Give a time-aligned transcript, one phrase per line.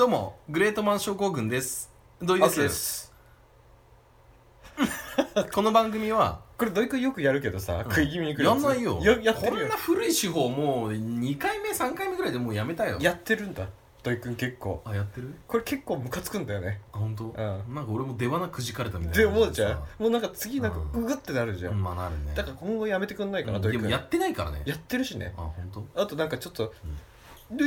[0.00, 1.92] どうもグレートマン症候群です。
[2.22, 2.70] 土井です。
[2.70, 3.12] す。
[5.52, 8.46] この番組はこれ土井くんよくやるけどさ、食い気味に来るつ。
[8.46, 8.98] やんないよ。
[9.02, 9.60] ややってるよ。
[9.60, 12.96] こんな古い手法もう2回目3回目ぐらいでもうやめたよ。
[12.98, 13.68] やってるんだ
[14.02, 14.80] 土井くん結構。
[14.86, 15.34] あやってる？
[15.46, 16.80] これ結構ムカつくんだよね。
[16.94, 17.34] あ本当、ん。
[17.74, 19.18] なんか俺も出花くじかれたみたいな。
[19.18, 21.02] で思うじゃんさもうなんか次なんかうん。
[21.04, 22.32] うぐってなるじゃん、まあなるね。
[22.34, 23.76] だから今後やめてくんないかな、土井くん。
[23.76, 24.62] うんでもやってないからね。
[24.64, 25.34] やってるしね。
[25.36, 26.02] あ本当？
[26.02, 26.90] あとなんかちょっと「ル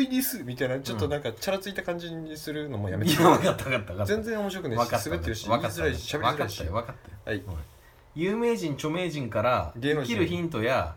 [0.02, 3.12] イです」みたいなちょっとなんかチャラついた感じにするのもやめて。
[3.12, 3.94] いや分かった分かった。
[3.94, 6.64] 分かった全然面白くね分かった滑ってるし分かったづらいし喋りづらいし。
[6.64, 7.38] 分かったよ分かったよ。
[7.48, 7.58] はい。
[8.16, 10.10] 有名人著名人から芸能人。
[10.10, 10.96] 生きるヒントや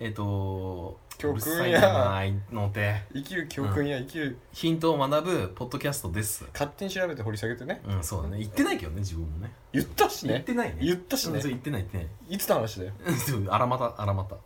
[0.00, 1.78] えっ、と教訓や。
[1.78, 4.36] うるさいなので生きる教訓や生きる。
[4.52, 6.44] ヒントを学ぶポッドキャストです。
[6.52, 8.38] 勝手に調べて掘り下げてねうんそうだね。
[8.38, 9.52] 言ってないけどね自分もね。
[9.72, 10.32] 言ったしね。
[10.34, 10.78] 言ってないね。
[10.80, 11.36] 言ったしね。
[11.36, 12.34] うんそう言ってない言ってない。
[12.34, 12.92] いつの話だよ？
[13.26, 14.36] そうあらまたあらまた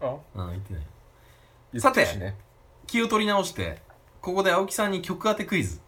[0.00, 0.16] あ。
[0.34, 0.82] うん言ってない。
[1.72, 2.36] 言さてったしね
[2.86, 3.80] 気を取り直して
[4.20, 5.80] ここで青木さんに曲当てクイズ。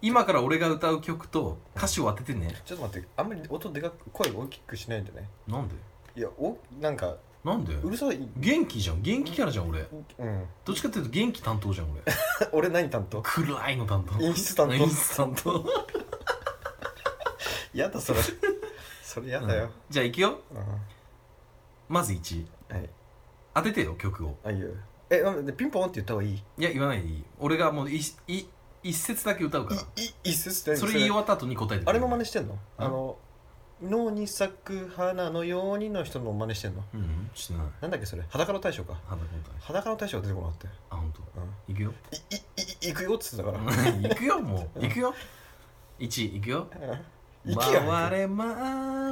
[0.00, 2.54] 今から俺が歌う曲と歌詞を当ててね。
[2.64, 5.28] ちょっと待ってあんまり音でかく声大きくしないんでね。
[5.46, 5.74] なんで？
[6.16, 7.74] いやおなんかなんで？
[7.74, 8.18] うるさい。
[8.36, 9.02] 元気じゃん。
[9.02, 9.86] 元気キャラじゃん俺。
[10.18, 10.44] うん。
[10.64, 12.02] どっちかっていうと元気担当じゃん俺。
[12.52, 13.22] 俺何担当？
[13.22, 14.24] 暗いの担当。
[14.24, 14.74] 演出担当。
[14.74, 15.64] 演出担当。
[17.74, 18.20] やだそれ。
[19.02, 20.40] それやだよ、じゃあいくよ。
[20.50, 20.58] うん。
[21.88, 22.90] まず1はい。
[23.54, 24.36] 当ててよ曲を。
[24.44, 24.70] あいいよ
[25.14, 26.32] えなんでピンポンって言った方がいい？
[26.32, 27.24] いいや言わないでいい。
[27.38, 28.46] 俺がもういい
[28.82, 29.80] 一節だけ歌うから。
[29.82, 29.84] い
[30.24, 32.54] 一節ってそれ言い終わった後に答えてくれあれの真似してんの？
[32.54, 33.16] うんあの
[33.82, 36.84] 脳に咲く花のようにの人の真似してんの？
[36.94, 37.62] うんうんしてない。
[37.80, 38.22] なんだっけそれ？
[38.28, 38.94] 裸の大将か。
[39.06, 41.40] 肌答え裸の大将が出てこなかったよ、あ本当？
[41.40, 41.92] うん、いくよ。
[42.12, 42.36] いい
[42.88, 44.08] い行くよっつってたから。
[44.10, 44.86] いくよもう。
[44.86, 45.14] いくよ。
[45.98, 46.68] 1いくよ。
[47.44, 48.46] 行きや回れ回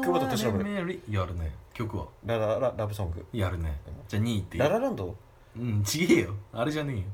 [0.02, 1.52] 久保田利伸れメリやるね。
[1.74, 2.06] 曲は。
[2.24, 3.26] ララララブソング。
[3.32, 3.80] やるね。
[4.08, 4.62] じゃあ2いっていい？
[4.62, 5.16] ララランド？
[5.58, 6.34] うんちげえよ。
[6.52, 7.04] あれじゃねえよ。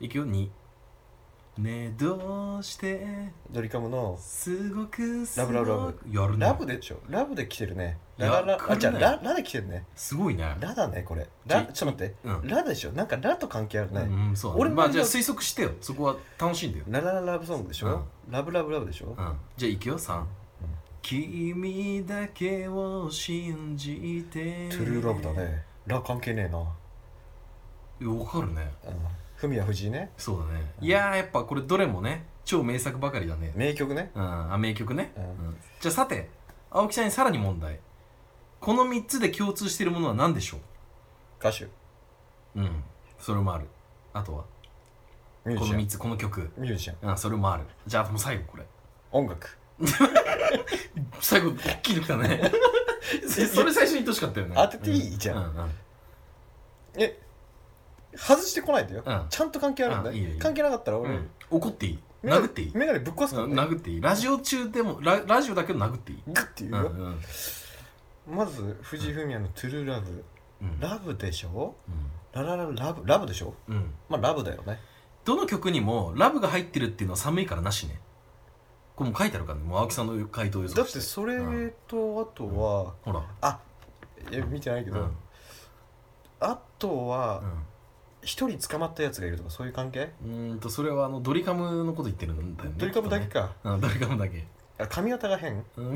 [0.00, 0.48] いくよ？2
[1.58, 3.32] ねえどうして？
[3.50, 5.52] ドリカムのすごくすラごく。
[5.52, 5.98] ブラブラブ。
[6.10, 6.46] やるね。
[6.46, 7.00] ラブでしょ？
[7.08, 7.98] ラブで来てるね。
[8.18, 8.74] いやラララ来るね。
[8.74, 9.84] あじゃあララで来てるね。
[9.94, 10.56] すごいね。
[10.60, 11.28] ラだねこれ。
[11.46, 12.14] ラちちょっと待って。
[12.24, 12.48] うん。
[12.48, 12.92] ラでしょ？
[12.92, 14.00] なんかラと関係あるね。
[14.02, 14.60] うんそうだね。
[14.62, 15.72] 俺もまあじゃあ推測してよ。
[15.80, 16.84] そこは楽しいんだよ。
[16.88, 18.04] ララララブソングでしょ？
[18.30, 19.08] ラブラブラブでしょ？
[19.08, 19.36] うん。
[19.56, 20.22] じゃあいくよ？3
[21.02, 24.68] 君だけを信じて。
[24.70, 25.64] トゥルーラブだね。
[25.86, 26.64] ラ関係ねえな
[28.06, 28.72] わかるね。
[28.86, 28.92] うん。
[29.36, 30.10] フミヤ藤井ね。
[30.16, 30.72] そうだね。
[30.80, 30.86] うん。
[30.86, 33.52] いやーやっぱこれどれもね超名作ばかりだね。
[33.54, 34.10] 名曲ね。
[34.14, 34.52] うん。
[34.52, 35.12] あ名曲ね。
[35.16, 35.24] うん。
[35.24, 35.56] うん。
[35.80, 36.28] じゃあさて
[36.70, 37.78] 青木さんにさらに問題。
[38.60, 40.58] この3つで共通しているものは何でしょ
[41.40, 41.64] 歌手。
[41.64, 41.68] う
[42.56, 42.84] うん。
[43.18, 43.66] それもある。
[44.12, 44.44] あとは？
[45.44, 45.86] この3ミュージシャン。
[45.88, 46.50] つこの曲。
[46.58, 47.10] ミュージシャン。
[47.10, 47.64] うんそれもある。
[47.86, 48.64] じゃあもう最後これ。
[49.12, 49.56] 音楽。
[51.20, 52.40] 最後大きいの来たね。
[53.22, 54.54] え それ最初に言ってほしかったよね。
[54.56, 55.18] 当てていい？
[55.18, 55.70] じゃんうんうん。
[56.96, 57.18] え
[58.16, 59.02] 外してこないでよ。
[59.04, 59.26] うん。
[59.28, 61.10] ちゃんと関係あるんだあいいよいいよ関係なかったら俺。
[61.10, 61.30] うん。
[61.50, 61.98] 怒っていい。
[62.22, 62.72] メガネ殴っていい。
[62.74, 64.00] メガネぶっ壊すからうんね殴っていい。
[64.00, 66.22] ラジオ中でもララジオだけど殴っていい。
[66.26, 66.90] グッて言うよ。
[66.90, 67.18] うん
[68.28, 68.36] うん。
[68.36, 70.24] まず藤井フミヤの「トゥルーラブ」
[70.62, 70.80] うん。
[70.80, 71.74] ラブでしょ？
[71.88, 73.54] うララララブラブでしょ？
[73.68, 73.94] んうん。
[74.08, 74.78] まあラブだよね。
[75.24, 78.00] どの曲にもラブが入ってるっていうのは寒いからなしね。
[78.96, 79.64] これもう書いてあるからね。
[79.64, 80.98] もう青木さんの回答予だ想して。
[80.98, 81.38] ってそれ
[81.88, 83.24] とあとはほら。
[83.40, 83.60] あ
[84.30, 85.00] え見てないけど。
[85.00, 85.16] うん。
[86.40, 87.44] あとはう
[88.22, 90.00] 一人捕まったやつがいるとかそういう関係？
[90.00, 93.46] んうーんとそれはあのドリカムのこと言ってるんだよねドリカムだけきっとね。
[93.46, 93.54] か。
[93.64, 94.44] うんドリカムだけ。
[94.78, 95.64] あ髪型が変？
[95.76, 95.94] うん。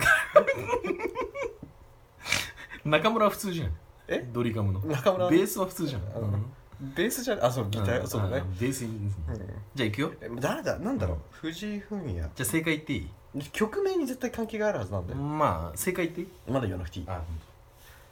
[2.85, 3.73] 中村は普通じゃん。
[4.09, 4.29] え？
[4.33, 4.81] ドリカムの。
[4.81, 6.03] 中村ベースは普通じゃん。
[6.03, 6.95] うん。
[6.95, 8.07] ベースじゃあそうギター？
[8.07, 8.41] そうだね。
[8.41, 8.57] ん。
[8.59, 9.37] ベースいいですねうん。
[9.75, 10.13] じゃあいくよ。
[10.21, 10.79] え誰だ？
[10.79, 11.17] なんだろう？
[11.17, 12.31] うん藤井フミヤ。
[12.35, 13.11] じゃあ正解言っていい？
[13.53, 17.21] 曲名に絶対関係があるはずなんだよまあ正解言っていいまだ言わなくていいあ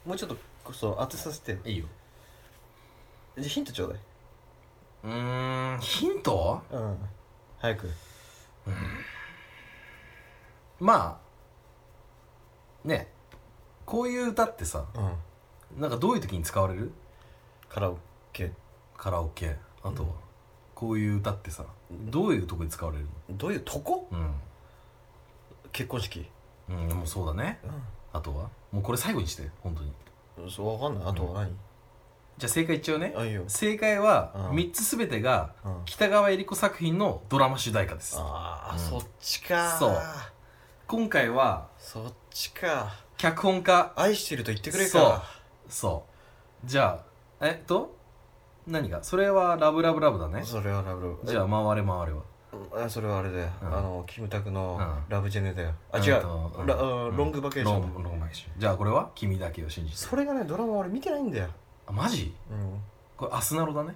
[0.05, 0.35] もうちょっと
[0.65, 1.85] こそ当てさせていいよ
[3.37, 3.99] じゃあヒントちょうだい。
[5.05, 6.61] うーんヒント？
[6.71, 6.97] うん。
[7.57, 7.89] 早く。
[10.79, 11.19] ま
[12.85, 13.07] あね
[13.85, 15.81] こういう歌ってさうん。
[15.81, 16.91] なんかどういう時に使われる？
[17.69, 17.97] カラオ
[18.31, 18.51] ケ。
[18.95, 20.09] カラオケあとは、
[20.75, 24.07] こういう歌ってさどういうとこに使われるどういうとこ？
[24.11, 24.29] の
[25.71, 26.25] 結婚式。
[26.69, 27.59] うん、うん、もうそうだね。
[28.13, 28.49] あとは？
[28.71, 29.91] もうこれ最後にして本当に。
[30.37, 31.09] うんそうわかんない。
[31.09, 31.55] あとは何？
[32.37, 33.43] じゃあ正解言っちゃうねあいいよ。
[33.47, 34.57] 正解はうん。
[34.57, 35.81] 3つ全てがうん。
[35.85, 38.17] 北川恵理子作品のドラマ主題歌です。
[38.17, 38.23] うん。
[38.23, 39.77] ああそっちか。
[39.77, 39.97] そう。
[40.87, 42.93] 今回はそっちか。
[43.17, 43.93] 脚本家。
[43.95, 45.23] 愛してると言ってくれか。
[45.69, 46.05] そ
[46.63, 46.67] う。
[46.67, 47.03] じゃ
[47.39, 47.95] あえっと
[48.67, 49.03] 何が？
[49.03, 50.41] それはラブラブラブだね。
[50.43, 51.19] それはラブラブ。
[51.25, 52.23] じゃあ回れ回れは。
[52.75, 53.67] あそれはあれだよ、うん。
[53.75, 55.11] あのキムタクのうん。
[55.11, 56.67] ラブジェネだよ、あ違う、うんとうん。
[56.67, 57.81] ラうんロングバケーション。
[57.93, 58.59] ロンロングバケーション。
[58.59, 59.09] じゃあこれは？
[59.15, 59.97] 君だけを信じて。
[59.97, 61.49] それがねドラマ俺見てないんだよ、
[61.85, 62.33] あマジ？
[62.51, 62.79] うん、
[63.17, 63.95] これアスナロだね。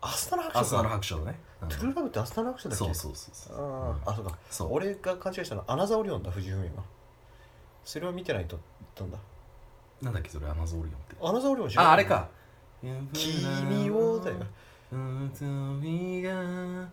[0.00, 1.68] アスナのアスナの白書か白書だね、うん。
[1.68, 2.84] トゥルーラブってアスナの白書だっけ？
[2.84, 3.56] そうそうそうそう。
[3.56, 4.38] あーあそうか。
[4.50, 4.68] そう。
[4.72, 6.82] 俺が勘違いしたのはアナザーオリオンだ藤井フミヤが
[7.84, 9.18] それを見てないと言ったんだ。
[10.02, 11.16] なんだっけそれアナゾーリオンって。
[11.20, 11.90] アナザーオリオン知らない？
[11.90, 12.28] ああれか。
[13.12, 14.36] 君をだよ。
[14.90, 16.88] 君が。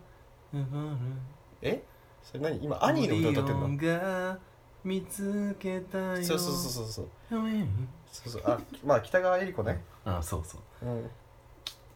[1.61, 1.83] え？
[2.23, 2.63] それ何？
[2.63, 4.37] 今アニーの歌歌ってんの？
[4.83, 6.23] 見つけたよ。
[6.23, 7.01] そうそうそうそうそ
[7.35, 7.37] う。
[7.37, 8.41] うんそうそう。
[8.45, 9.83] あまあ北川恵理子ね。
[10.05, 10.85] あそうそう。
[10.85, 11.09] うん。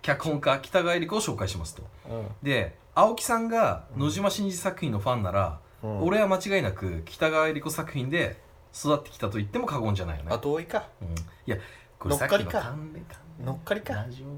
[0.02, 1.84] 脚本家北川恵理子を紹介しますと。
[2.10, 2.28] うん。
[2.44, 6.04] で青木さんが野島真司作品のファンなら、うん。
[6.04, 8.38] 俺は間違いなく北川恵理子作品で
[8.76, 10.32] 育ってきたと言っても過言じゃないよね。
[10.32, 10.88] 後追いか。
[11.02, 11.12] うん、い
[11.46, 11.58] や
[12.00, 13.94] これさっきの乗っかりか関連関連乗っかりか。
[13.94, 14.32] ラジオが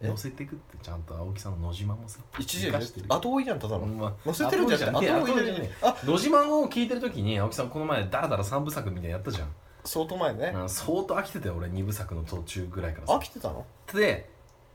[0.00, 0.06] え？
[0.08, 1.16] 載せてくってちゃんと。
[1.16, 3.06] 青木さんの野島もさ一時生かしてる。
[3.08, 3.86] 後追いじゃんただの。
[3.86, 9.48] まあ載せてるんじゃなくて後後追いじゃね追いじゃねあ野島を聞いてる時に青木さんこの前ダラダラ3部作みたいなのやったじゃん、
[9.84, 10.52] 相当前ね。
[10.54, 13.14] うん相当飽きてたよ俺2部作の途中ぐらいからさ。
[13.14, 13.64] 飽きてたの？
[13.92, 14.30] で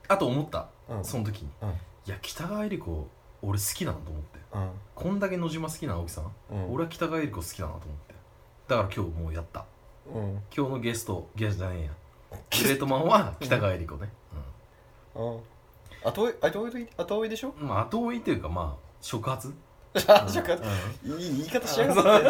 [0.07, 1.03] あと思った、うん。
[1.05, 1.49] その時に。
[1.61, 1.69] うん。
[1.69, 1.73] い
[2.07, 3.07] や北川恵理子
[3.41, 4.39] 俺好きだなと思って。
[4.53, 4.69] うん。
[4.95, 6.73] こんだけ野島好きな青木さん、うん。
[6.73, 8.15] 俺は北川恵理子好きだなと思って。
[8.67, 9.65] だから今日もうやった。
[10.13, 10.41] うん。
[10.55, 11.91] 今日のゲストゲストじゃねえや。
[12.31, 14.09] グレートマンは北川恵理子ね、
[15.15, 15.39] うん。
[16.03, 17.53] 後追い後追い後追いでしょ？
[17.59, 19.53] うんまあ後追いっていうかまあ触発
[20.07, 20.63] あ触発
[21.03, 22.27] いい言い方しやがって。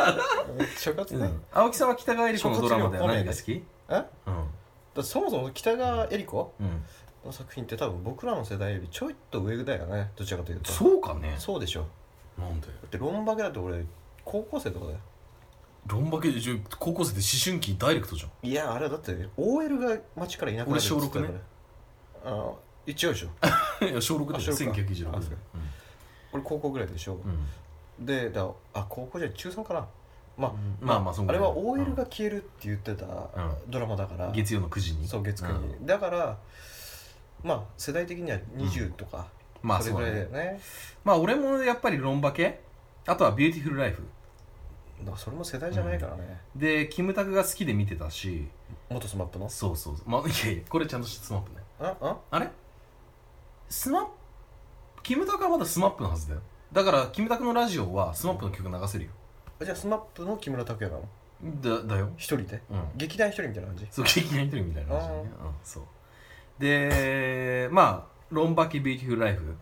[0.60, 1.26] うん触発ね。
[1.26, 1.42] うん。
[1.52, 3.52] 青木さんは北川恵理子のドラマでは何が好き？
[3.52, 3.64] え？
[3.90, 4.06] だっ
[4.96, 6.54] てそもそも北川恵理子？
[7.26, 10.12] の作品って多分僕らの世代よりちょいと上だよね。
[10.16, 10.72] どちらかというと。
[10.72, 11.36] そうかね。
[11.38, 11.86] そうでしょ。
[12.38, 12.68] なんで？
[12.68, 13.84] だってロンバケだって俺
[14.24, 14.98] 高校生とかだよ。
[15.88, 16.40] ロンバケで
[16.78, 18.48] 高校生で思春期ダイレクトじゃん。
[18.48, 21.30] いやあれだって OL が街からいなくなる俺小六ね。
[22.24, 23.28] あの一応でしょ。
[23.86, 24.82] いや小6であしょ小六か。
[24.82, 25.38] 1996年
[26.34, 27.32] 俺高校ぐらいでしょ、うん、
[28.00, 29.88] うんでだあ高校じゃ中3かな。
[30.38, 33.06] まあ、まあまあそんぐらいあれは OL が消えるって言ってた
[33.68, 35.06] ドラマだから、月曜の9時に？
[35.06, 36.38] そう月9に、うだから
[37.44, 39.28] まあ世代的には20とか、
[39.62, 40.62] まあそれぐらいだよね。
[41.04, 42.62] まあ俺もやっぱりロンバケ？
[43.06, 44.08] あとはビューティフルライフ。
[45.18, 48.48] それも世代じゃないからね、でキムタクが好きで見てたし。
[48.90, 49.50] 元スマップの？
[49.50, 50.10] そうそうそう。
[50.10, 51.58] まあいやいやこれちゃんとスマップね。
[51.82, 52.18] ああ？
[52.32, 52.50] あれ？
[53.68, 54.12] スマップ
[55.04, 56.42] キムタクはまだスマップのはずだよ。
[56.72, 59.12] だからキムタクのラジオはスマップの曲流せるよ。
[59.62, 61.82] じゃあスマップの木村拓哉なの？
[61.84, 62.10] だだよ。
[62.18, 62.62] 一人で？
[62.70, 62.84] うん。
[62.96, 63.88] 劇団一人みたいな感じ？
[63.90, 65.20] そう劇団一人みたいな感じだね。
[65.22, 65.30] うん
[65.64, 65.84] そう。
[66.60, 69.56] でまあロンバケビューティフルライフ。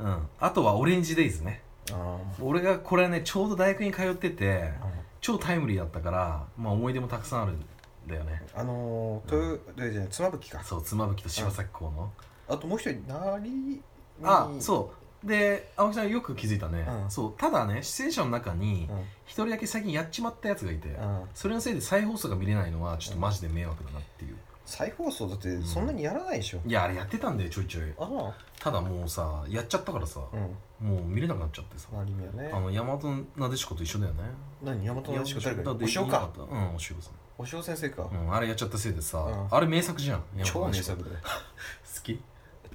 [0.00, 0.06] うん。
[0.06, 0.28] うん。
[0.38, 1.62] あとはオレンジデイズね。
[1.92, 4.86] あ俺がこれねちょうど大学に通っててあ
[5.20, 7.64] 超タイムリーだったからまあ思い出もたくさんあるん
[8.06, 8.42] だよね。
[8.54, 10.62] あのー、というでじゃあ妻夫木か。
[10.62, 12.12] そう妻夫木と柴咲コウの。
[12.48, 13.80] あともう一人なり
[14.22, 14.92] あそ
[15.24, 15.26] う。
[15.26, 17.10] で青木さんよく気づいたね、うん。
[17.10, 17.34] そう。
[17.36, 19.00] ただね出演者の中にうん。
[19.24, 21.22] 一人だけ最近やっちまったやつがいて、うん。
[21.34, 27.92] それのせいで再放送が見れないのはちょっとマジで迷惑だなっていう、再放送だってそんなにやらないでしょ、いやあれやってたんだよちょいちょい。
[27.98, 30.88] あただもうさやっちゃったからさあうん。
[30.88, 31.88] もう見れなくなっちゃってさ。
[31.92, 32.50] マリミはね？
[32.52, 32.98] あの大和
[33.36, 34.20] なでしこと一緒だよね。
[34.62, 34.84] 何？
[34.84, 36.30] 大和なでしこ誰かだってお塩か？
[36.36, 37.14] うんお塩さん。
[37.38, 39.48] お塩先生か、うん、あれやっちゃったせいでさ、うん。
[39.50, 40.22] あれ名作じゃん。
[40.44, 41.16] 超名大和なでしこ作だよ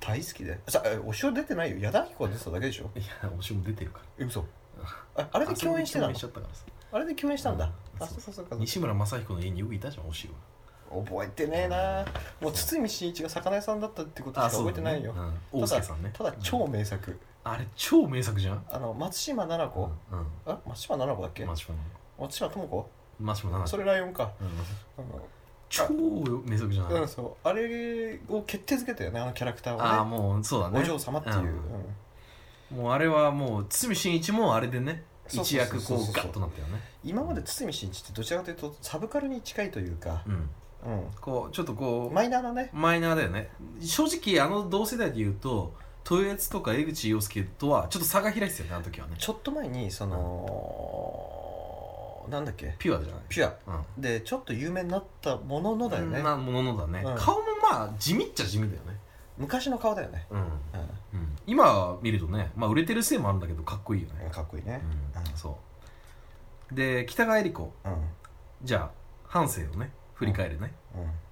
[0.02, 0.60] 大好きで。
[0.68, 1.78] さえお塩出てないよ。
[1.78, 2.90] 矢田亜希子が出てただけでしょ？
[2.96, 4.06] やお塩も出てるから。
[4.20, 4.46] え嘘。
[5.16, 6.12] ああれで共演してたの？
[6.12, 6.66] あそれで共演したからさ。
[6.92, 7.68] あれで共演したんだ、う
[8.00, 8.04] ん。
[8.04, 8.46] あそうそうそう。
[8.46, 12.06] か西村雅彦の家によくいたじゃんお塩覚えてねえな。
[12.42, 16.10] もう堤真一が魚屋さんだったってことしか覚えてないよ、だねうん、大ただ輔さんね。
[16.14, 18.66] ただ超名作、あれ超名作じゃん？
[18.70, 20.20] あの松島菜々子、うん。
[20.20, 20.28] うん。
[20.48, 21.46] あ松島菜々子だっけ？
[21.46, 22.90] 松島智子？
[23.20, 24.48] マシュマナそれライオンか、うん。
[25.06, 25.08] あ
[25.72, 25.88] 超
[26.46, 27.48] 名作じゃない、のうんそう。
[27.48, 29.84] あれを決定づけたよねあのキャラクターをね。
[29.84, 30.82] ああもうそうだね。
[30.82, 31.46] お嬢様っていう、うん。
[31.46, 32.84] うん。
[32.84, 36.82] もうあれはもう堤真一もあれでね一躍こうガッとなったよね。
[37.06, 40.34] 今まで堤真一ってどちらかというとサブカルに近いというか、うん。
[40.34, 42.70] うこうちょっとこん、うマイナーなね。
[42.74, 43.50] マイナーだよね。
[43.80, 45.74] 正直あの同世代で言うと
[46.10, 49.16] 豊悦とか江口洋介とはちょっと差が開いてたよねあの時はね。
[49.18, 51.31] ちょっと前にその、
[52.30, 52.76] なんだっけ？
[52.80, 53.24] ピュアじゃない？
[53.30, 53.54] ピュア。
[53.68, 54.02] うん。
[54.02, 57.16] でちょっと有名になったもののだよね、なもののだね、うん。
[57.16, 58.98] 顔もまあ地味っちゃ地味だよね。
[59.38, 60.44] 昔の顔だよね、うん、う
[61.14, 64.28] うん、今見るとねまあ売れてるせいもあるんだけどかっこいいよね。
[64.28, 64.82] ん、かっこいいね。
[65.16, 65.58] うん、そ
[66.72, 66.76] う。
[66.76, 67.74] で北川恵理子。
[67.86, 68.00] うん、うん
[68.64, 68.92] じゃあ
[69.26, 70.72] 半生をね振り返るね、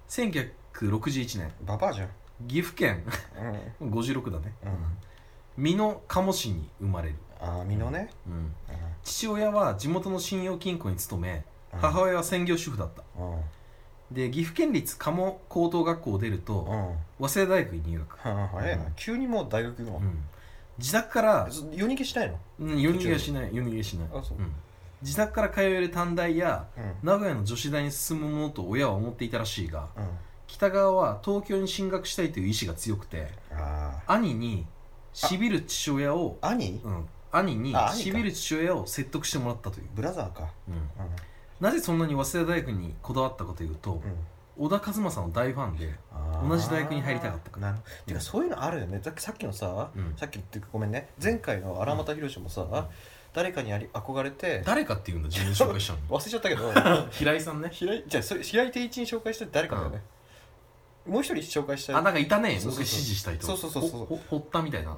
[0.08, 1.52] 1961年。
[1.62, 2.08] ババアじゃん。
[2.48, 3.04] 岐阜県。
[3.80, 3.90] うん。
[3.94, 4.52] 56だね。
[4.64, 5.62] うん。
[5.62, 8.36] 美濃鴨市に生まれる、ああ美濃ね、うん、う
[9.02, 13.02] 父親は地元の信用金庫に勤めん母親は専業主婦だった。
[13.18, 13.40] うん
[14.10, 17.28] で岐阜県立鴨高等学校を出るとうん。
[17.28, 18.92] 早稲田大学に入学、はあ早いな、うん。
[18.96, 20.24] 急にもう大学行くの、うん、
[20.78, 22.38] 自宅から夜逃げしないの？
[22.58, 23.50] うん夜逃げはしない。
[23.52, 24.08] 夜逃げしない。
[24.12, 24.38] あそう。
[24.38, 24.52] うん。
[25.02, 27.08] 自宅から通える短大やうん。
[27.08, 30.04] 名古屋の女子大に進むものと親は思っていたらしいがうん。
[30.48, 34.66] 北川は東京に進学したいという意志が強くてあ兄に
[35.12, 36.80] しびる父親をあ兄？
[36.82, 37.94] うん、兄にあ兄か。
[37.96, 40.50] しびる父親を説得してもらったという、ブラザーか。
[40.68, 40.78] うん、う
[41.60, 44.00] なぜそんなに早稲田大学にこだわったかというと、んうん。
[44.58, 46.48] 小田和正の大ファンであー。
[46.48, 47.72] 同じ大学に入りたかったから。
[47.72, 49.00] なるてかそういうのあるよね。
[49.16, 50.14] さっきのさ、うん。
[50.16, 51.08] さっきっていうかごめんね。
[51.22, 52.88] 前回の荒俣宏もさ、
[53.32, 55.98] 誰かにあり憧れて誰かっていうんだ自分で紹介したの。
[56.18, 56.72] 忘れちゃったけど。
[57.10, 57.70] 平井さんね。
[57.72, 60.02] 平井じゃあそれ平井定一に紹介して誰かだよね、
[61.06, 61.96] もう一人紹介したい。
[61.96, 62.58] あなんかいたね。
[62.58, 62.72] そうそうそう。
[62.72, 64.06] 僕指示した人そうそうそうそう。
[64.06, 64.96] ほほ堀田みたいな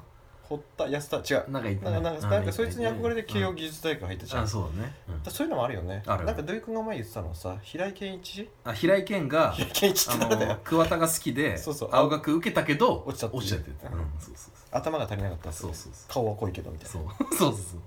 [0.57, 1.51] 堀田安田違う。
[1.51, 1.77] なんかい。
[1.77, 5.23] たねなんかなんかそいつに憧れて慶応うん義塾大学入ったじゃん、あそうだね、うん。
[5.23, 6.03] だそういうのもあるよね。
[6.05, 6.25] ある。
[6.25, 8.49] なんか土井君が前言ってたのはさ平井健一？
[8.63, 10.49] あ平井堅が平井健一っあて誰だよ。
[10.49, 11.89] の桑田が好きでそうそう。
[11.91, 14.53] 青学受けたけど落ちたって落ちちゃってた、うんうん、そうそう。
[14.71, 16.13] 頭が足りなかったそうそうそう。
[16.13, 16.91] 顔は濃いけどみたいな。
[16.91, 17.03] そう。
[17.35, 17.81] そうそう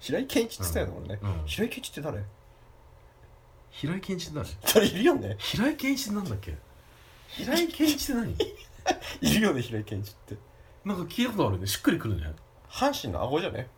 [0.00, 1.46] 平井健一って言ってたよねうん。
[1.46, 2.22] 平井健一って誰？
[3.70, 4.48] 平井堅一って誰？
[4.74, 5.36] 誰いるよね。
[5.38, 6.54] 平井堅一ってなんだっけ？
[7.28, 8.36] 平井堅一って何？
[9.20, 10.36] いるよね平井健一って
[10.86, 11.66] なんか聞いたことあるね。
[11.66, 12.32] しっくりくるね。
[12.70, 13.68] 阪神の顎じゃね？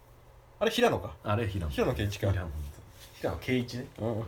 [0.60, 1.14] あれ平野か。
[1.24, 1.70] あれ平野。
[1.70, 2.30] 平野健一か。
[2.30, 2.48] 平野
[3.14, 3.86] 平野圭一ね。
[3.98, 4.22] うん。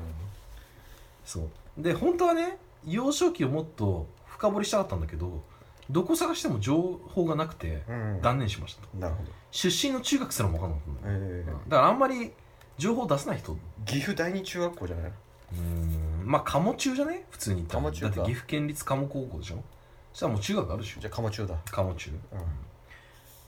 [1.27, 1.49] そう。
[1.77, 2.57] で本当はね
[2.87, 5.43] 幼少期をもっと深掘りしたかったんだけど
[5.91, 9.31] どこ探しても情報がなくてうん断念しましたなるほど。
[9.51, 11.41] 出身の中学すらも分かんなかったんだよ、え。
[11.41, 11.69] うん。
[11.69, 12.33] だからあんまり
[12.79, 13.59] 情報出せない人。
[13.85, 15.13] 岐阜第二中学校じゃない？
[15.55, 16.23] ーん。
[16.25, 17.27] まあ鴨中じゃね？
[17.29, 17.83] 普通に言ったら。
[17.83, 18.17] 鴨中か。
[18.17, 19.63] だって岐阜県立鴨高校でしょ？
[20.13, 21.01] そしたらもう中学あるでしょ。
[21.01, 21.55] じゃあ鴨中だ。
[21.71, 22.11] 鴨中。
[22.11, 22.39] うん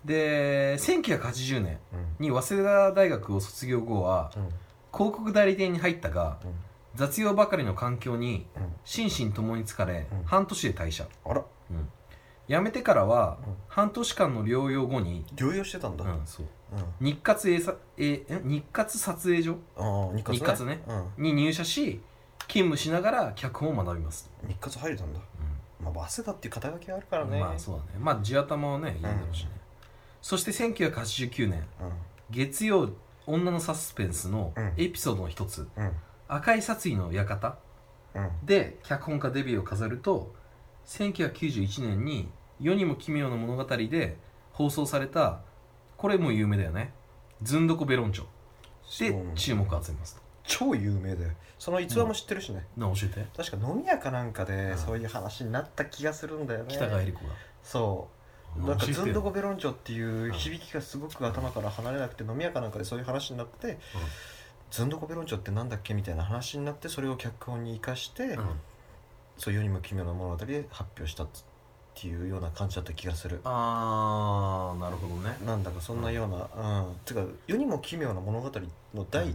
[0.05, 2.27] で1980年うん。
[2.27, 4.49] に早稲田大学を卒業後はうん。
[4.93, 6.53] 広告代理店に入ったがうん。
[6.95, 8.63] 雑用ばかりの環境にうん。
[8.85, 10.25] 心身ともに疲れ、うん。
[10.25, 11.45] 半年で退社、あら。
[11.71, 11.89] うん。
[12.49, 13.55] 辞めてからは、うん。
[13.69, 16.05] 半年間の療養後に、療養してたんだ。
[16.05, 16.47] うんそう。
[17.01, 17.07] うん。
[17.07, 19.57] 日活映さええ日活撮影所？
[20.15, 20.39] 日活ね。
[20.39, 20.83] 日活ね。
[21.17, 21.25] うん。
[21.25, 22.01] に入社し
[22.49, 25.21] 勤務しながら脚本を学びます、日活入れたんだ。
[25.83, 27.41] まあ早稲田っていう肩書きがあるからうんね。
[27.41, 27.91] まあそうだね。
[27.99, 29.51] まあ地頭はねいいだろうしね、
[30.23, 31.67] そして1989年
[32.31, 32.91] 月曜
[33.27, 34.73] 女のサスペンスのうん。
[34.77, 35.69] エピソードの一つ。
[35.77, 35.85] うん。
[35.85, 35.93] うん
[36.29, 37.59] 「赤い殺意の館？
[38.15, 40.35] うん」で脚本家デビューを飾ると
[40.87, 44.17] 1991年に「世にも奇妙な物語」で
[44.53, 45.41] 放送された
[45.97, 46.95] これも有名だよね
[47.43, 48.25] 「ずんどこベロンチョ」
[48.99, 50.23] で注目を集めますと。
[50.45, 52.67] 超有名だよその逸話も知ってるしね。
[52.77, 53.27] な教えて。
[53.37, 54.49] 確か飲み屋かなんかうん。
[54.49, 56.75] でそういう話になった気がするんだよね。
[56.75, 57.33] 北川恵理子が。
[57.63, 58.22] そう
[58.57, 63.79] なんかずんどこべベロンチョっていう響きがすごく頭から離れなくて飲み屋かなんかでそういう話になって
[64.71, 68.39] ずんどこベロンチョってなんだっけみたいな話になってそれを脚本に生かして
[69.39, 71.29] そう世にも奇妙な物語で発表したっ
[71.95, 73.41] ていうような感じだった気がする。
[73.45, 75.37] ああなるほどね。
[75.45, 76.95] なんだかそんなようなうん。
[77.05, 78.51] てか世にも奇妙な物語
[78.95, 79.31] の第、うん。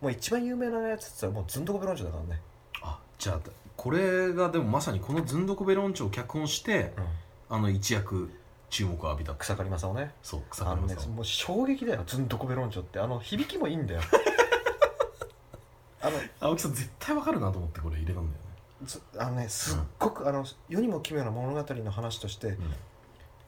[0.00, 2.40] もう一番有名なやつって言ったらもうずんどこベロンチョだからね。
[2.82, 3.40] あじゃあ
[3.76, 7.04] これがでもまさにこのずんどこベロンチョを脚本してうん
[7.50, 8.30] あの一躍
[8.70, 9.34] 注目を浴びた。
[9.34, 10.12] 草刈正雄ね。
[10.22, 12.02] そう草あのね刈さんもう衝撃だよ。
[12.06, 13.00] ずんどこベロンチョって。
[13.00, 14.00] あの響きもいいんだよ。
[16.00, 18.48] あの青木さん絶対わかるなと思ってこれ入れたんだよね。
[18.84, 22.56] ずあのねすっごく、あの世にも奇妙な物語の話として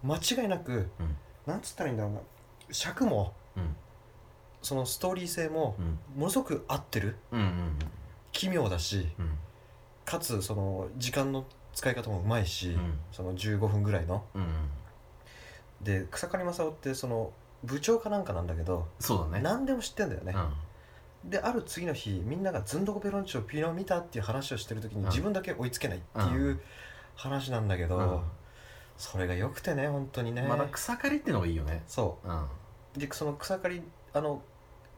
[0.03, 1.17] 間違いなく、うん。
[1.47, 2.21] なんつったらいいんだろうな。
[2.73, 3.77] 尺もうん。
[4.63, 5.99] そのストーリー性もうん。
[6.17, 7.17] ものすごく合ってる。
[7.31, 7.79] うんうん
[8.33, 9.39] 奇妙だしうんうん。
[10.05, 12.99] かつその時間の使い方もうまいし、うん。
[13.13, 14.25] その15分ぐらいの。
[14.35, 14.49] うんうん。
[15.83, 17.33] で草刈正雄ってその
[17.65, 19.43] 部長かなんかなんだけど、そうだね。
[19.43, 20.35] 何でも知ってんだよね、
[21.27, 25.09] うである次の日みんながずんどこベロンチョピノを見たっていう話をしてる時にうん。
[25.09, 26.61] 自分だけ追いつけないっていうう
[27.15, 28.23] 話なんだけど、ん。
[28.97, 31.83] それがよくてね本当にね、まだ草刈りってのがいいよね。
[31.87, 32.29] そう。
[32.29, 32.43] ん。
[32.43, 32.49] う
[32.97, 34.43] でその草刈りあの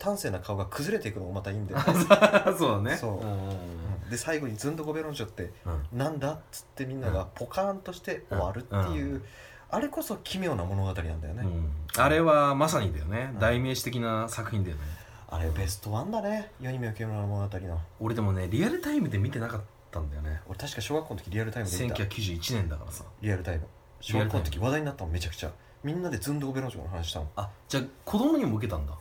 [0.03, 1.79] 端正な顔が崩れていくのもまたいいんだよ。
[1.79, 1.85] ね、
[2.59, 2.97] そうだね。
[2.97, 3.21] そう。
[3.21, 5.99] うんで最後にずんどこベロンチョってうん。
[5.99, 9.25] なんだっつってみんながポカーンとして終わるっていう、うん。
[9.71, 11.71] あれこそ奇妙な物語なんだよね、うん。
[11.97, 13.31] あれはまさにだよね。
[13.33, 13.39] うん。
[13.39, 14.83] 代名詞的な作品だよね。
[15.31, 16.53] あれベストワンだね。
[16.61, 17.81] 世にも奇妙な物語の。
[18.01, 20.43] 俺でもねリアルタイムで見てなかったんだよね。
[20.47, 21.95] 俺確か小学校の時リアルタイムで見た。
[22.05, 23.05] 1991年だからさ。
[23.23, 23.67] リアルタイム。
[24.01, 25.51] 小学校の時話題になったのめちゃくちゃ。
[25.83, 27.31] みんなでずんどこベロンチョの話したの。
[27.35, 28.93] あじゃあ子供にも受けたんだ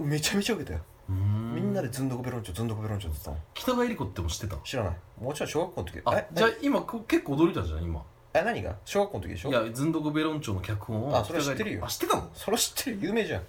[0.00, 0.80] めちゃめちゃ受けたよ。
[1.08, 4.56] みんなでずんどこベロンチョずんどこベロンチョって言っ北川恵理子っても知ってた？
[4.64, 4.96] 知らない。
[5.20, 6.00] もちろん小学校の時。
[6.04, 8.02] あえじゃあ今こ結構驚いたじゃん今。
[8.32, 8.76] え何が？
[8.84, 9.50] 小学校の時でしょ？
[9.50, 11.74] いやずんどこベロンチョの脚本をあそれ知ってるよ。
[11.74, 12.30] 北川恵理子あ知ってたの？
[12.34, 13.42] それ知ってる有名じゃん。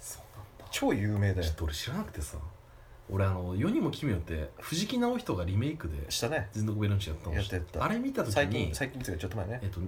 [0.00, 0.64] そうなんだ。
[0.70, 1.44] 超有名だよ。
[1.44, 2.38] ちょっと俺知らなくてさ。
[3.08, 6.48] 俺あの世にも奇妙って藤木直人がリメイクでしたね。
[6.52, 7.36] ずんどこベロンチョやったの。
[7.36, 7.84] やったやった。
[7.84, 9.60] あれ見た時最に近最近っていうかちょっと前ね。
[9.62, 9.80] えっと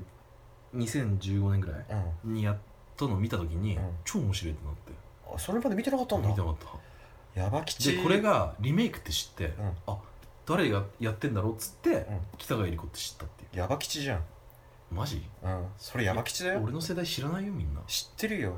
[0.76, 1.84] 2015年ぐらい
[2.24, 2.34] うん。
[2.34, 2.58] にやっ
[2.96, 3.90] たのを見た時に、うん。
[4.04, 4.92] 超面白いってなって
[5.34, 6.28] あそれまで見てなかったんだ。
[6.28, 6.56] 見てなかっ
[7.34, 7.40] た。
[7.40, 9.72] やばきちでこれがリメイクって知って、うん。
[9.86, 9.98] あ
[10.46, 12.04] 誰がやってんだろうっつって、うん。
[12.38, 14.18] 北川恵理子って知ったっていヤバ吉じゃん。
[14.18, 14.22] う
[14.94, 15.22] マジ？
[15.42, 15.66] うん。
[15.76, 16.60] それヤバ吉だよ。
[16.62, 17.80] 俺の世代知らないよみんな。
[17.86, 18.56] 知ってるよ。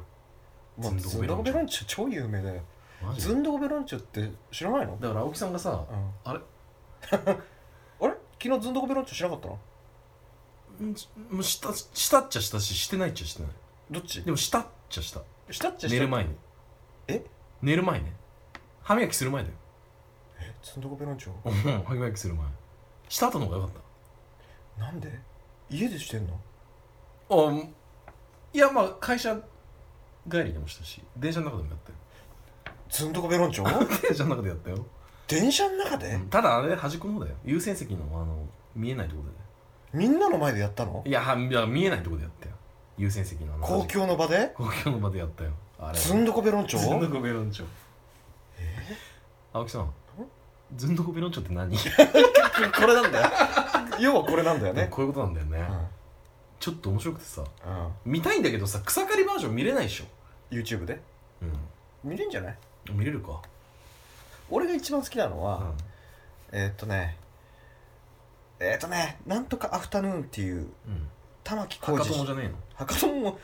[0.77, 2.63] もうズンドコズンドコベロンチョ超有名だよ。
[3.03, 3.21] マジ？
[3.23, 4.99] ズンドコベロンチョって知らないの？
[5.01, 6.11] だから青木さんがさうん。
[6.25, 6.41] あれ？
[7.11, 8.15] あれ？
[8.43, 9.59] 昨日ズンドコベロンチョ知らなかったの？
[10.91, 10.95] ん
[11.35, 13.53] もうしたしたっちゃしたししてないっちゃしてない。
[13.91, 14.23] どっち？
[14.23, 15.21] でもしたっちゃした。
[15.51, 15.95] したっちゃした。
[15.95, 16.31] 寝る前に
[17.11, 17.25] え？
[17.63, 18.13] 寝る前ね。
[18.83, 19.55] 歯磨きする前だよ。
[20.41, 20.55] え？
[20.63, 21.33] ズンドコベロンチョ？
[21.45, 22.47] うん歯磨きする前。
[23.09, 23.73] した後の方がよかっ
[24.81, 25.19] なんで？
[25.69, 26.41] 家でしてんの？
[27.29, 27.75] たあうん
[28.53, 29.37] いやまあ会社
[30.31, 31.99] 帰りでもしたし電車の中でもやったよ。
[32.89, 33.65] ズンドコベロンチョ？
[34.03, 34.85] 電車の中でやったよ、
[35.29, 36.15] 電車の中で？
[36.15, 37.37] うんただあれ端っこの方だよ。
[37.45, 39.31] 優先席のあの見えないところ
[39.93, 41.03] みんなの前でやったの？
[41.05, 42.55] でいやはいや見えないところでやったよ。
[42.97, 44.49] 優先席のあの公共の場で？
[44.55, 45.51] 公共の場でやったよ
[45.81, 45.99] あれ。
[45.99, 47.67] ズンドロンチズンドョコベロンチョ。
[49.53, 49.93] 青木さん。
[50.77, 51.77] ズンドコベロンチョって何？
[51.79, 53.31] これなんだよ。
[53.99, 54.87] 要はこれなんだよね。
[54.91, 55.87] こういうことなんだよね、うん。
[56.61, 57.43] ちょっと面白くてさ
[58.05, 58.13] うん。
[58.13, 60.05] 見たいんだけどさ草刈りバージョン見れないでしょ。
[60.51, 61.01] YouTube で？
[62.05, 62.57] 見れんじゃない？
[62.91, 63.41] うん見れるか？
[64.51, 65.75] 俺が一番好きなのは、うん。
[66.53, 67.17] えーっとね
[68.59, 71.09] えーっとねなんとかアフタヌーンっていううん。
[71.43, 72.55] 玉置浩博二多じゃねえの？
[72.75, 73.39] 博多も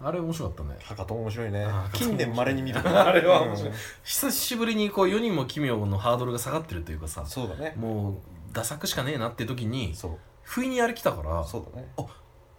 [0.00, 0.78] あれ面白かったね。
[0.82, 1.66] 博多も面白いね。
[1.92, 3.70] 近年まれに見る あれは面白い。
[3.70, 3.76] うん。
[4.02, 7.74] 久しぶりにこう世にも奇妙のハードルが下がってるというかさそうだね。
[7.76, 8.14] もう
[8.52, 10.18] ダサくしかねえなって時にそう。
[10.42, 11.88] 不意にあれ来たからそうだね。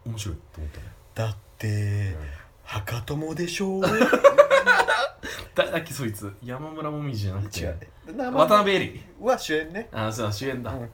[0.06, 2.16] 面白いと思ったねだって
[2.64, 3.82] 博多もでしょう。
[5.56, 6.34] 誰だっけそいつ。
[6.44, 7.60] 山村もみじじゃなくて。
[7.60, 7.78] 違う。
[8.16, 8.80] 名前渡辺恵
[9.20, 9.88] 里は主演ね。
[9.92, 10.90] あそう主演だ、うん。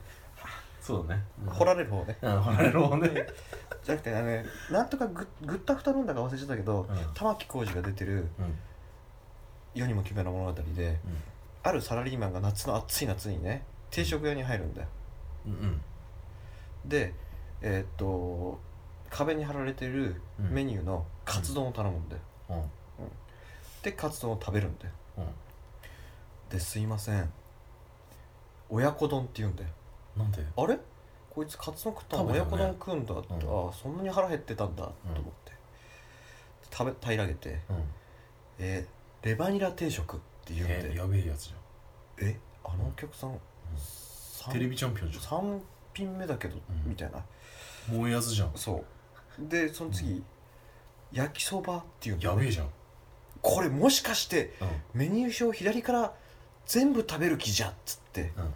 [0.80, 1.24] そうだね。
[1.46, 2.18] 掘られる方ね。
[2.20, 3.26] うん掘られる方ね
[3.84, 7.14] じゃなくてあのねなんとかグッグッタフタヌーンだか忘れちゃったけどうん。
[7.14, 8.58] 玉置浩二が出てるうん。
[9.74, 10.98] 世にも奇妙な物語で
[11.62, 14.88] あるサラリーマンが夏の暑い夏にね定食屋に入るんだよ。
[15.46, 15.52] うん。
[15.52, 15.80] うん。
[16.86, 17.14] で
[17.62, 18.60] えーっと
[19.10, 20.50] 壁に貼られてるうん。
[20.50, 22.62] メニューのカツ丼を頼むんだよ、うん。
[23.82, 24.92] でカツ丼を食べるんだよ。
[25.18, 25.24] うん。
[26.50, 27.32] ですいません。
[28.68, 29.68] 親子丼って言うんだよ。
[30.16, 30.44] なんで？
[30.56, 30.78] あれ？
[31.40, 33.66] こいつカツ丼食ったの親子丼食うんだって、うん。
[33.66, 35.52] ああそんなに腹減ってたんだと思って、
[36.70, 37.60] 食べ平らげて。
[37.70, 37.84] うん
[38.60, 41.54] 「えーレバニラ定食」って言うんでえやべえやつじ
[42.22, 43.40] えあのお客さん、ゃん。
[43.76, 45.24] 三テレビチャンピオンじゃん。
[45.24, 45.60] 3
[45.94, 46.90] 品目だけど、うん。
[46.90, 47.22] みたいな。
[47.88, 48.52] 燃えやつじゃん。
[48.54, 48.84] そ
[49.38, 49.48] う。
[49.48, 50.22] でその次、
[51.12, 52.36] 焼きそばっていうんだよね。
[52.38, 52.70] やべえじゃん。
[53.42, 54.68] これもしかしてうん。
[55.00, 56.14] メニュー表左から
[56.66, 58.54] 全部食べる気じゃっつってうん。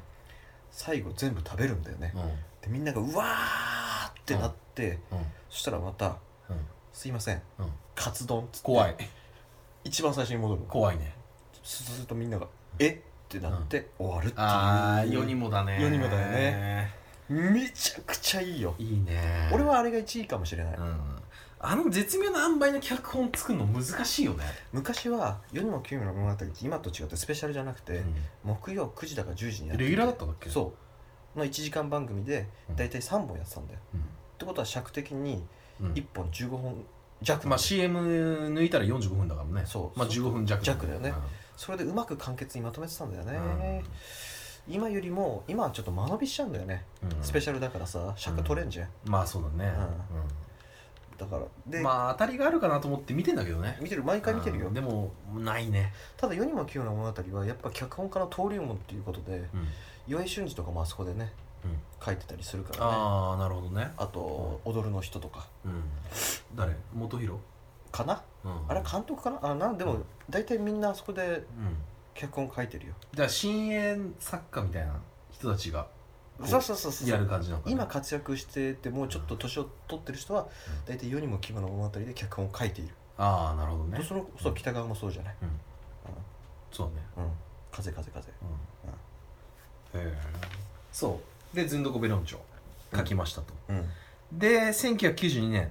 [0.70, 2.23] 最後全部食べるんだよね、うん
[2.64, 5.18] でみんながうわーってなって、うん。
[5.50, 6.16] そしたらまた
[6.48, 6.57] うん
[6.92, 7.42] 「すいません。
[7.59, 7.66] うん。
[7.94, 8.96] カツ丼」っつって怖い。
[9.85, 10.66] 一番最初に戻るの。
[10.66, 11.14] 怖いね。
[11.62, 12.46] そうするとみんなが
[12.79, 12.98] 「えっ?」
[13.29, 15.83] てなって終わるっていう、ああ世にもだね。
[15.83, 16.94] 世にもだよね。
[17.29, 18.74] めちゃくちゃいいよ。
[18.79, 19.48] いいね。
[19.53, 21.00] 俺はあれが1位かもしれない、うん。
[21.59, 24.44] あの絶妙な塩梅の脚本作るの難しいよね。
[24.72, 28.03] 昔は世にも奇妙な物語って今と違ってスペシャルじゃなくて、
[28.42, 29.85] 木曜9時だか10時にやってて。
[29.85, 30.50] レギュラーだったんだっけ？
[30.50, 30.72] そう
[31.37, 32.77] の1時間番組でうん。
[32.77, 35.44] 大体3本やってたんだよ、ってことは尺的に
[35.81, 35.92] うん。
[35.92, 36.85] 1本15本
[37.23, 39.66] 弱まあ CM 抜いたら45分だからね。
[39.66, 39.99] そう。
[39.99, 41.14] まあ15分弱弱だよね。
[41.57, 43.85] それでうまく簡潔にまとめてたんだよね、
[44.68, 47.23] 今よりも今はちょっと間延びしちゃうんだよね、うん。
[47.23, 49.73] スペシャルだからさ尺取れんじゃん、まあそうだね
[51.18, 51.42] だから。
[51.42, 53.79] うで、んまあ当たりがあるかなと思って見てんだけどね。
[53.81, 55.92] 見てる毎回見てるよ、うんでもないね。
[56.16, 59.68] ただ世にも奇妙な物語はやっぱ脚本家の登竜門っていうことでうん。
[60.07, 61.33] 岩井俊二とかもあそこでね
[61.64, 61.79] うん。
[62.05, 62.85] 書いてたりするからね。
[62.87, 63.90] ああなるほどね。
[63.96, 65.46] あと踊るの人とか。
[65.64, 65.83] うん。
[66.55, 66.74] 誰？
[66.94, 67.38] 元弘
[67.90, 68.22] かな？
[68.44, 68.61] うん。
[68.68, 69.38] あれ監督かな？
[69.42, 70.05] あなんでもうん。
[70.29, 71.44] 大体みんなあそこでうん。
[72.14, 72.94] 脚本書いてるよ。
[73.12, 74.94] じゃあ新鋭作家みたいな
[75.33, 75.88] 人たちが
[76.42, 80.49] そうそうそうそうやる感じなの今活躍しててもうちょっと年を取ってる人は
[80.85, 84.03] 大体世にも奇妙な物語で脚本を書いている、ああなるほどね。
[84.03, 85.49] そのそう北川もそうじゃない、うん。
[86.73, 86.94] そうね。
[87.16, 87.31] うん、
[87.70, 88.33] 風風風。
[89.94, 90.01] うん。
[90.01, 90.14] へえ。
[90.92, 91.20] そ
[91.53, 91.57] う。
[91.57, 92.38] でずんどこベロンチョ
[92.97, 93.88] 書きましたと、うん。
[94.33, 95.70] で1992年。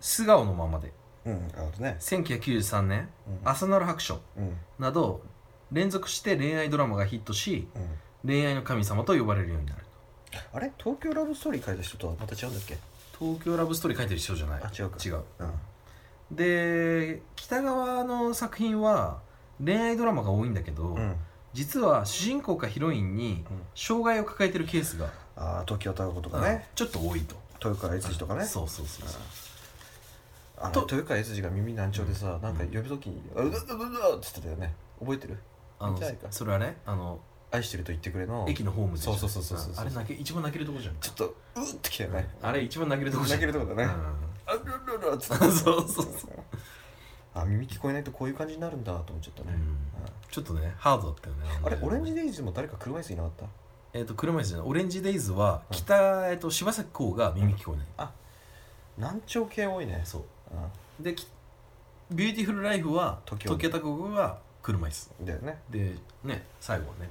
[0.00, 0.92] 素顔のままで。
[1.24, 1.96] うんあとね。
[2.00, 3.08] 1993年。
[3.28, 3.48] うん。
[3.48, 4.20] 朝なる白書。
[4.36, 4.56] うん。
[4.80, 5.22] など
[5.70, 7.82] 連続して恋愛ドラマがヒットしうん
[8.24, 9.84] 恋愛の神様と呼ばれるようになる。
[10.52, 10.72] あれ？
[10.78, 12.78] 東京ラブストーリー書いた人とはまた違うんだっけ？
[13.18, 14.62] 東京ラブストーリー書いてる人じゃない。
[14.62, 14.98] あ違うか。
[15.04, 15.22] 違う。
[15.40, 16.36] うん。
[16.36, 19.20] で北川の作品は
[19.62, 21.16] 恋愛ドラマが多いんだけど、うん。
[21.52, 23.62] 実は主人公かヒロインにうん。
[23.74, 25.06] 障害を抱えてるケースが、
[25.36, 26.68] ああ東京タワーとかね。
[26.74, 27.36] ちょっと多いと。
[27.64, 28.44] 豊川悦司とかね。
[28.44, 29.22] そうそうそうそう。
[30.58, 33.54] あのと豊川悦司が耳難聴でさなんか呼ぶときに「ううううう」
[34.18, 34.74] っつってたよね。
[35.00, 35.38] 覚えてる？
[35.78, 37.20] あのそれはねあの
[37.52, 38.46] 愛してると言ってくれの。
[38.48, 39.14] 駅のホームでしょ。
[39.14, 40.94] そうそうそうそうそうあれ泣け一番泣けるとこじゃん。
[41.00, 43.40] ちょっとうーってきたよねあれ一番泣けるとこじゃん。
[43.40, 43.92] 泣けるとこだね。
[43.92, 44.14] うん。
[44.46, 44.60] ある
[44.98, 45.44] るるっつって。
[45.44, 46.06] そうそうそう
[47.34, 49.76] あ耳聞こえないとこういう感じになるんだと思っちゃったね、うん。
[50.30, 51.42] ちょっとねハードだったよね。
[51.64, 53.46] あれオレンジデイズも誰か車椅子いなかった？
[53.94, 54.66] えっ、と車椅子じゃない。
[54.66, 58.08] オレンジデイズは北、えっと柴咲コウが耳聞こえない、
[58.98, 60.00] 難聴系多いね。
[60.04, 60.22] そう。
[61.00, 61.26] うでき
[62.10, 65.10] ビューティフルライフは常盤貴子が車椅子。
[65.22, 65.58] んだよね。
[65.70, 67.10] でね最後はね。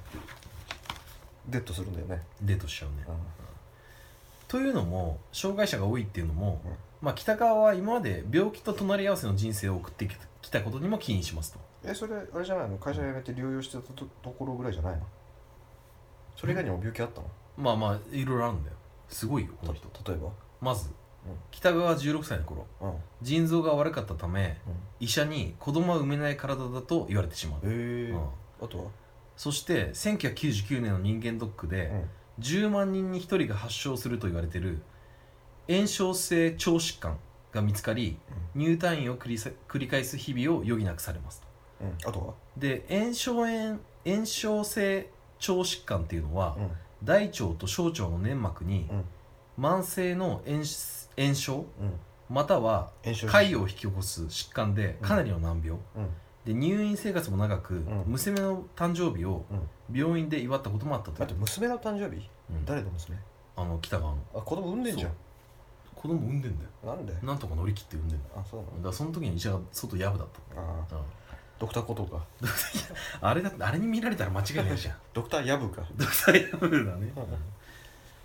[1.48, 3.14] デッドするんだよね、 dead しちゃうね、うん。
[4.46, 6.72] というのも障害者が多いっていうのも、うん。
[7.00, 10.08] まあ、北川は今まで病気と隣り合わせの人生を送って
[10.40, 11.58] きたことにも起因しますと。
[11.84, 12.78] えそれあれじゃないの？
[12.78, 15.02] 会社辞めて療養してたとところぐらいじゃないの？
[16.36, 17.26] それ以外にも病気あったの、
[17.58, 18.76] まあまあいろいろあるんだよ。
[19.08, 19.88] すごいよこの人。
[20.08, 20.30] 例えば？
[20.60, 20.94] まず、うん
[21.50, 22.66] 北川は16歳の頃
[23.22, 24.58] 腎臓が悪かったため
[24.98, 27.60] 医者に子供は産めない体だと言われてしまう、
[28.60, 28.84] あとは？
[29.36, 32.08] そして1999年の人間ドックで、うん。
[32.40, 34.82] 10万人に1人が発症すると言われている
[35.68, 37.18] 炎症性腸疾患
[37.52, 38.18] が見つかり
[38.54, 41.46] 入退院を繰りさ繰り返す日々を余儀なくされますと。
[41.82, 41.96] うん。
[42.08, 42.34] あとは？
[42.56, 46.70] で炎症炎炎症性腸疾患っていうのは、うん。
[47.04, 49.04] 大腸と小腸の粘膜にうん。
[49.58, 50.64] 慢性の炎
[51.16, 51.66] 炎症？
[51.80, 51.92] うん。
[52.30, 56.08] または潰瘍を引き起こす疾患でかなりの難病、うん。
[56.46, 58.04] で入院生活も長く、ん。
[58.06, 59.68] 娘の誕生日をうん。
[59.94, 62.28] 病院で祝ったこともあったと待って娘の誕生日？
[62.50, 62.64] うん。
[62.64, 63.16] 誰の娘？
[63.56, 64.18] あの北川の。
[64.34, 65.12] あ子供産んでんじゃん。
[65.94, 66.70] 子供産んでんだよ。
[66.84, 67.14] なんで？
[67.22, 68.34] なんとか乗り切って産んでんだよ。
[68.36, 68.76] あそうなの？
[68.78, 70.90] だからその時に医者が外やぶだっああ。
[70.90, 71.02] た、うん
[71.58, 72.24] ドクターコトーか。
[73.20, 74.96] あれだあれに見られたら間違いないじゃん。
[75.12, 75.82] ドクターヤブか。
[75.94, 77.24] ドクターやぶだね、うん。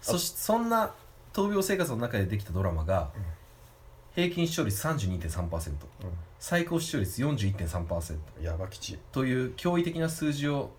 [0.02, 0.92] そしそんな
[1.34, 3.24] 闘病生活の中でできたドラマが、うん。
[4.16, 5.74] 平均視聴率32.3%
[6.40, 8.98] 最高視聴率41.3%うんヤバ吉。
[9.12, 10.72] という驚異的な数字を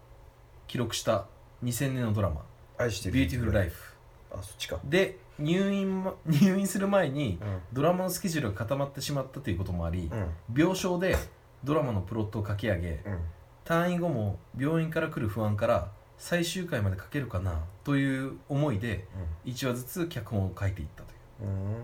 [0.66, 1.26] 記録した
[1.62, 2.44] 2000年のドラマ
[2.76, 3.14] 「愛してる。
[3.14, 3.94] ビューティフル・ライフ
[4.32, 7.60] あそっちか」で入院ま入院する前にうん。
[7.72, 10.60] ドラマのスケジュールが固まってしまったということもありうん。
[10.60, 11.16] 病床で
[11.62, 13.18] ドラマのプロットを書き上げうん。
[13.64, 19.06] 退院後も病院から来る不安から最終回まで書けるかなという思いで
[19.46, 21.66] 1話ずつ脚本を書いていったという、うん。
[21.66, 21.82] うん。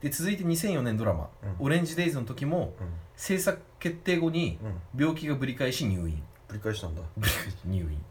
[0.00, 2.86] で続いて2004年ドラマうん「オレンジデイズ」の時もうん。
[3.16, 4.58] 制作決定後に
[4.94, 5.00] うん。
[5.00, 6.22] 病気がぶり返し入院。
[6.48, 7.02] 繰り返したんだ。
[7.16, 8.04] ぶり返し入院。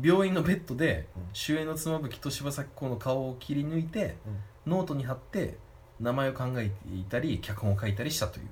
[0.00, 0.06] うん。
[0.06, 1.22] 病院のベッドでうん。
[1.32, 4.16] 主演の妻夫木と柴咲コウの顔を切り抜いて
[4.66, 4.72] うん。
[4.72, 5.56] ノートに貼って
[6.00, 8.48] 名前を考えていたり脚本を書いたりしたという。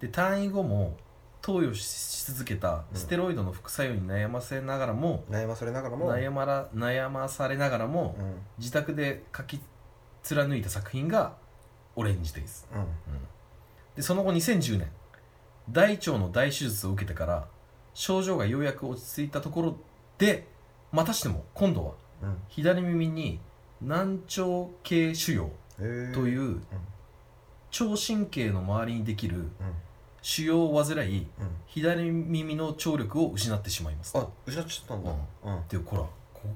[0.00, 0.96] で退院後も
[1.44, 6.10] 投与しし続けたステロイドの副作用に悩ませながらも、悩まされながらも。
[6.10, 8.34] 悩まら悩まされながらも、うん。
[8.56, 9.60] 自宅で書き
[10.22, 11.36] 貫いた作品が
[11.96, 12.86] 「オレンジデイズうん」
[13.94, 14.90] でその後2010年
[15.70, 17.46] 大腸の大手術を受けてから
[17.92, 19.76] 症状がようやく落ち着いたところ
[20.16, 20.48] で
[20.92, 22.38] またしても今度はうん。
[22.48, 23.38] 左耳に
[23.82, 25.38] 難聴系腫
[25.78, 26.62] 瘍という
[27.70, 29.50] 聴神経の周りにできるうん
[30.24, 31.48] 腫瘍を患いうん。
[31.66, 34.16] 左耳の聴力を失ってしまいます。
[34.16, 35.10] あ失っちゃったんだ。
[35.44, 35.68] うん。
[35.68, 36.08] でこらこ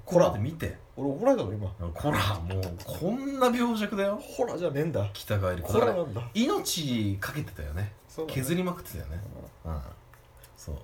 [0.07, 0.25] こら。
[0.27, 0.75] こらで見て。
[0.97, 1.69] 俺怒られたの今。
[1.93, 4.17] こらもうこんな病弱だよ。
[4.17, 5.07] ホラじゃねえんだ。
[5.13, 6.23] 北川入ホラなんだ。
[6.33, 7.93] 命かけてたよね。
[8.27, 9.21] 削りまくってたよね。
[9.67, 9.81] うん。
[10.57, 10.77] そう。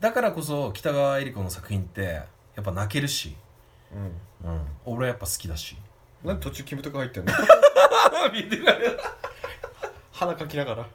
[0.00, 2.26] だからこそ北川恵理子の作品ってや
[2.60, 3.36] っぱ泣けるし、
[4.42, 4.50] うん。
[4.50, 5.76] うん、俺はやっぱ好きだし。
[6.24, 7.32] なんで途中キムタク入ってんの？
[8.34, 8.78] 見てない。
[10.10, 10.88] 鼻かきながら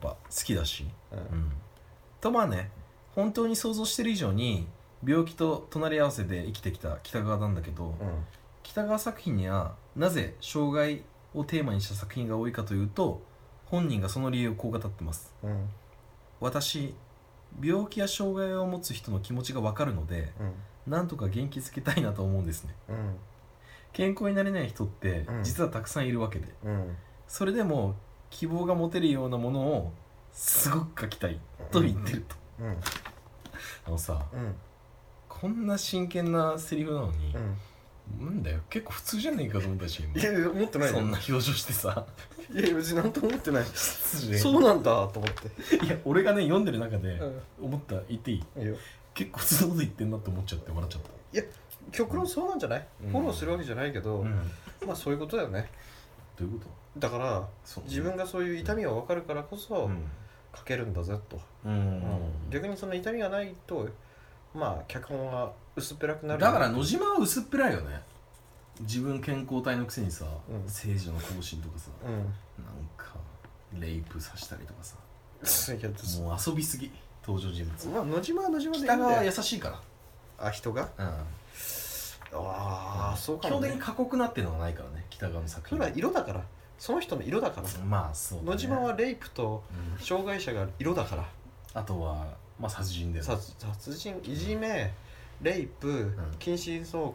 [0.00, 0.86] ぱ好きだし。
[1.12, 1.18] うん。
[1.18, 1.52] うん。
[2.20, 2.70] とまあね
[3.14, 4.66] 本当に想像してる以上に
[5.04, 7.94] 病気と隣り合わせで生きてきた北川なんだけど、うん。
[8.62, 11.02] 北川作品にはなぜ障害
[11.34, 13.22] をテーマにした作品が多いかというと
[13.66, 15.32] 本人がその理由をこう語ってます。
[15.42, 15.68] うん。
[16.40, 16.94] 私
[17.62, 20.92] 病気や障害を持つ人の気持ちが分かるのでうん。
[20.92, 22.74] なんとか元気づけたいなと思うんですね。
[22.88, 23.16] うん。
[23.92, 25.42] 健康になれない人ってうん。
[25.42, 26.96] 実はたくさんいるわけで、うん。
[27.26, 27.96] それでも
[28.30, 29.92] 希望が持てるようなものを
[30.32, 31.38] すごく書きたい
[31.70, 32.76] と言ってると、うん。
[33.86, 34.54] あのさうん。
[35.28, 37.34] こんな真剣なセリフなのに
[38.18, 38.26] う、ん。
[38.26, 38.60] なんだよ。
[38.70, 40.20] 結構普通じゃねえかと思ったし今。
[40.20, 40.94] いや思ってないよ。
[40.94, 42.06] そんな表情してさ。
[42.52, 43.64] いや別になんとも思ってない。
[43.64, 45.86] そそうなんだと思って。
[45.86, 48.44] いや俺がね読んでる中でう思った言っていい？
[49.14, 51.42] 結構普通のこと言ってんなって思っちゃって笑っちゃっいや
[51.92, 52.86] 極論そうなんじゃない？
[53.04, 53.10] うん。
[53.10, 54.34] フォローするわけじゃないけどた、うん、
[54.86, 55.70] まあそういうことだよね
[56.40, 56.66] どういうこ
[56.98, 57.48] だから
[57.84, 59.90] 自分がそういう痛みが分かるからこそ
[60.56, 61.38] 書けるんだぜと。
[61.64, 62.50] うん、うん。
[62.50, 63.88] 逆にその痛みがないと
[64.54, 66.40] まあ脚本が薄っぺらくなる。
[66.40, 68.00] だから野島は薄っぺらいよね。
[68.80, 70.68] 自分健康体のくせにさ、うん。
[70.68, 72.14] 聖女の更新とかさうん。
[72.14, 72.24] なん
[72.96, 73.14] か
[73.78, 74.96] レイプさせたりとかさ。
[76.22, 76.90] もう遊びすぎ。
[77.26, 77.88] 登場人物。
[77.88, 79.82] まあ野島は野島でいいん北川はだよ優しいか
[80.38, 80.88] あ人が？
[80.96, 81.14] ら、うん、
[82.32, 85.78] ああそうか基本的に過酷なっていうのがないからね北川の作品。
[85.78, 86.44] それは色だから。
[86.78, 87.68] その人の色だから。
[87.84, 89.62] まあそうだね、野島はレイプと
[89.98, 90.04] うん。
[90.04, 91.28] 障害者が色だから。
[91.74, 92.26] あとは
[92.58, 94.92] まあ殺人だよね殺殺人いじめ
[95.42, 97.12] レイプ近親相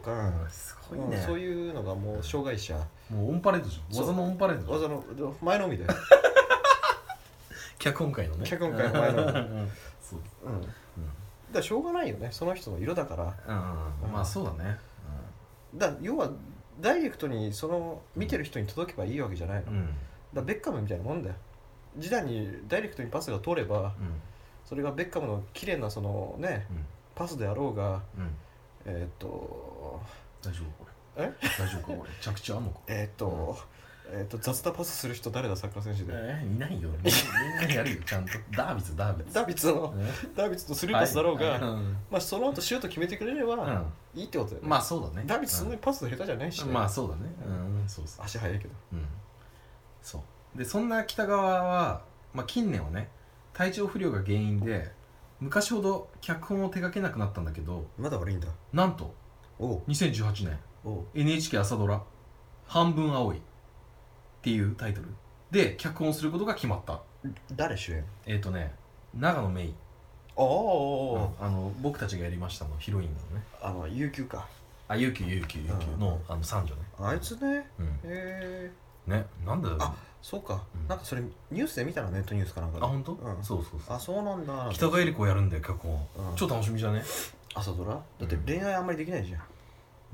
[0.50, 2.76] すごいね、うんそういうのがもう障害者。
[3.10, 3.94] もうオンパレードじゃん。
[3.94, 4.06] そう。
[4.06, 4.96] 技のオンパレードじゃん。
[4.96, 5.86] 技の前のみで
[7.78, 8.46] 脚本界のね。
[8.46, 9.30] 脚本界の前の うんう。
[9.30, 9.70] ん。
[10.02, 10.60] そううん。
[10.62, 10.72] だか
[11.54, 12.30] らしょうがないよね。
[12.32, 13.34] その人の色だから。
[13.46, 14.12] うんうんうん。
[14.12, 14.78] まあそうだね
[15.76, 16.30] だ要は
[16.80, 19.78] ダイレクトにその見てる人に届けばいいわけじゃないの、うん。
[19.78, 19.88] うん
[20.34, 21.36] らベッカムみたいなもんだよ。
[21.96, 23.94] 時代にダイレクトにパスが通れば
[24.66, 26.84] それがベッカムの綺麗なそのねうん。
[27.14, 28.22] パスであろうがうん。
[28.24, 28.30] うん
[28.84, 30.00] えーっと
[30.42, 30.86] 大丈夫こ
[31.16, 31.24] れ。
[31.24, 31.32] え？
[31.58, 32.10] 大丈夫かこれ。
[32.20, 32.80] 着地あんのか。
[32.88, 33.58] えーっと,、
[34.08, 36.90] えーっと雑なパスする人誰だサッカー選手で、えーいないよ。
[37.02, 37.10] み
[37.66, 38.02] んなやるよ。
[38.06, 38.32] ちゃんと。
[38.56, 39.34] ダービッツダービッツ。
[39.34, 39.92] ダービッツの？
[39.92, 40.04] ね
[40.36, 41.60] ダービッツのスルーパスだろうが、はい。
[41.60, 41.96] うん。
[42.10, 44.20] まあ、その後シュート決めてくれれば、うん。
[44.20, 45.26] いいってことだよね、まあそうだね。
[45.26, 46.72] ダービッツそんなにパス下手じゃないし、うん。
[46.72, 47.22] まあそうだね。
[47.46, 47.50] う
[47.84, 47.88] ん。
[47.88, 48.24] そうそう。
[48.24, 48.70] 足速いけど。
[48.92, 49.04] うん。
[50.02, 50.22] そ
[50.54, 50.58] う。
[50.58, 53.08] でそんな北川は、まあ、近年はね
[53.52, 54.90] 体調不良が原因で
[55.40, 58.48] 昔ほど脚本を手掛けなくなったんだけどまだ悪いんだ。
[58.72, 59.14] なんと
[59.58, 59.82] おう。
[59.88, 60.58] 2018年。
[60.84, 61.04] おう。
[61.14, 62.02] NHK 朝ドラ
[62.66, 63.42] 「半分青い」
[64.46, 65.08] っていうタイトル。
[65.50, 67.00] で脚本をすることが決まった。
[67.56, 68.04] 誰主演？
[68.26, 68.72] えっ、ー、とね
[69.12, 69.74] 長野芽郁。
[70.36, 73.44] おおあの僕たちがやりましたのヒロインのね。
[73.60, 74.46] あの有給か。
[74.86, 76.82] あゆうきゅうゆうきゅうゆうきゅうの,、あの三女ね。
[77.00, 77.68] あいつね。
[77.80, 77.86] うん。
[77.86, 78.70] へえ
[79.08, 80.86] ねなんだよあそうか、うん。
[80.86, 82.84] なんかそれニュースで見たらネットニュースかなんかで。
[82.84, 83.96] あ本当、うん、そうそうそう。
[83.96, 84.70] あそうなんだ。
[84.72, 85.96] 北川恵理子やるんだよ脚本、う
[86.34, 86.36] ん。
[86.36, 87.02] 超楽しみじゃね？
[87.52, 87.94] 朝ドラ？
[87.94, 89.42] だって恋愛あんまりできないじゃん。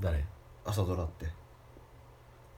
[0.00, 0.24] 誰？
[0.64, 1.26] 朝ドラって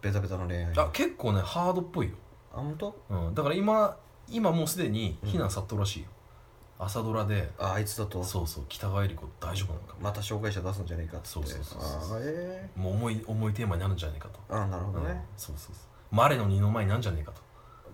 [0.05, 2.15] ベタベタの恋愛あ結構ねハードっぽいよ、
[2.53, 2.95] あ本当？
[3.09, 3.97] うん、だから今
[4.29, 6.09] 今もうすでに非難殺到らしいよ、
[6.79, 7.51] 朝ドラで。
[7.59, 8.23] ああいつだと？
[8.23, 8.65] そうそう。
[8.69, 9.97] 北川恵理子大丈夫なのか。
[10.01, 11.49] また障害者出すんじゃねえかっつって。
[11.49, 12.19] そうそうそうそう。
[12.19, 15.07] あーえもう重い重いテーマになるんじゃないかと、えあなるほどうん。
[15.07, 15.81] ね、そうそうそ
[16.13, 16.15] う。
[16.15, 17.41] マレの二の前になんじゃねえかと。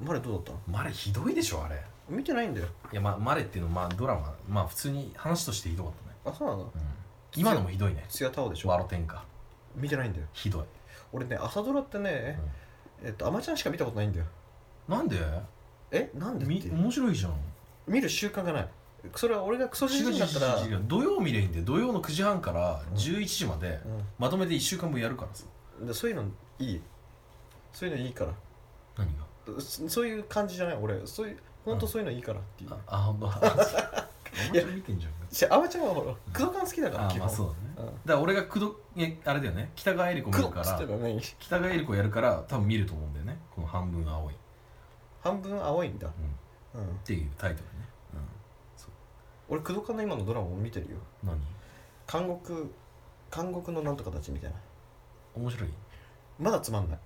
[0.05, 1.81] マレどうだっマレひどいでしょあれ。
[2.09, 2.66] 見てないんだよ。
[2.92, 4.35] いやまあマレっていうのはまあドラマ。
[4.49, 6.62] まあ普通に話としてひどかったね、あそうなの？
[6.62, 6.70] うん、
[7.37, 8.05] 今のもひどいね。
[8.09, 8.68] ツヤタオでしょ？
[8.70, 9.25] ワロ天下。
[9.77, 10.27] 見てないんだよ。
[10.33, 10.64] ひどい、
[11.12, 12.38] 俺ね朝ドラってね、
[13.03, 14.27] えっとアマちゃんしか見たことないんだよ。
[14.88, 15.16] なんで？
[15.90, 17.35] えなんでっみて面白いじゃん。
[17.87, 18.68] 見る習慣がない。
[19.16, 20.61] それは俺がクソじじいになったら。
[20.61, 23.81] 違う違う違う土曜見れいいんで土曜の9時半から11時まで
[24.18, 25.44] まとめて1週間分やるからさ
[25.81, 26.25] うん、でそういうの
[26.59, 26.83] いい
[27.73, 28.35] そういうのいいから
[28.99, 33.27] 何がそそういう感じじゃない俺そういう本当そういうのいいからっていう、ああほんと
[34.33, 35.12] あお前見てんじゃん。
[35.33, 37.21] しアマちゃんはほらクドカン好きだからあ基本。
[37.21, 37.59] まあそうだね。
[37.79, 37.87] うん。
[37.87, 39.71] だから俺がくどえあれだよね。
[39.75, 40.64] 北川恵理子見るから
[41.38, 43.38] 北川恵理子やるから多分見ると思うんだよね。
[43.55, 44.35] この「半分青い」
[45.23, 46.09] 半分青いんだ、
[46.75, 47.87] うん、っうん、ていうタイトルね、
[49.49, 50.97] 俺クドカンの今のドラマも見てるよ。
[51.25, 51.40] うん、何？
[52.11, 52.73] 監獄
[53.35, 54.57] 監獄のなんとかたちみたいな。
[55.37, 55.69] 面白い？
[56.38, 56.99] まだつまんない。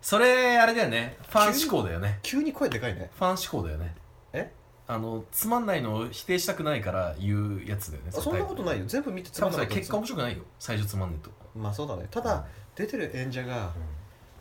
[0.00, 1.16] それあれだよね。
[1.28, 2.18] ファン志向だよね。
[2.22, 3.10] 急に声でかいね。
[3.14, 3.94] ファン志向だよね。
[4.32, 4.52] え？
[4.86, 8.84] あのつまんないのを否定したくないから言うやつだよねあそんなことないよ。
[8.86, 10.42] 全部見てつ多分それまんない結果面白くないよ。
[10.58, 11.30] 最初つまんねえと。
[11.58, 12.06] まあそうだね。
[12.10, 12.44] ただ、
[12.74, 13.72] 出てる演者が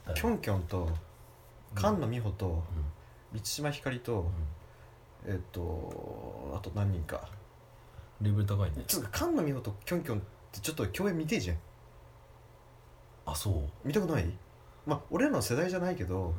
[0.07, 0.13] うん。
[0.15, 0.89] キョンキョンと
[1.75, 2.63] 菅野美穂と
[3.31, 4.29] 満島ひかりと、
[5.25, 7.29] えっとあと何人か。
[8.21, 8.83] レベル高いね。
[8.85, 11.57] つうか菅野美穂とキョンキョンってちょっと共演見てえじゃん。
[13.25, 14.25] あそう、見たことない？
[14.85, 16.33] まあ俺らの世代じゃないけど、うん。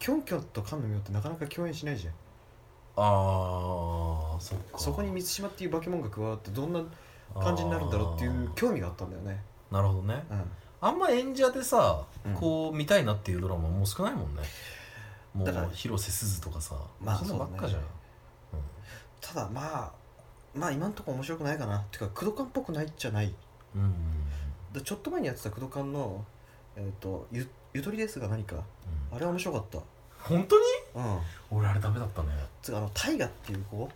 [0.00, 2.14] キョンキョンと菅野美穂ってなかなか共演しないじゃん
[2.96, 4.78] ああそっか。
[4.78, 6.82] そこに満島っていう化け物が加わってどんな
[7.34, 9.42] 感じになるんだろうっていう興味があったんだよね。
[9.70, 10.24] なるほどね。
[10.30, 10.42] うん。
[10.80, 12.34] あんま演者でさ、うん。
[12.34, 14.42] こう見たいなっていうドラマもう少ないもんね。
[15.34, 16.76] もうだから広瀬すずとかさ。
[17.00, 17.80] まあそんなばっかじゃん、
[19.20, 19.92] ただまあ
[20.54, 21.80] まあ今んとこ面白くないかな。
[21.90, 23.34] てかクドカンっぽくないっちゃない。
[23.74, 23.92] うんうん
[24.72, 26.24] でちょっと前にやってたクドカンの
[26.74, 28.56] えっ、とゆゆとりですが何か。
[28.56, 29.16] うん。
[29.16, 29.78] あれは面白かった
[30.24, 30.64] 本当に？
[30.94, 31.18] うん。
[31.58, 32.28] 俺あれダメだったね。
[32.62, 33.76] つうかあの大河っていう子？
[33.76, 33.88] うん。